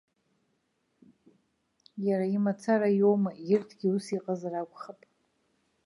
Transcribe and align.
Иара 2.05 2.25
имацара 2.35 2.89
иоума, 2.99 3.31
егьырҭгьы 3.51 3.87
ус 3.95 4.05
иҟазар 4.17 4.53
акәхап. 4.55 4.99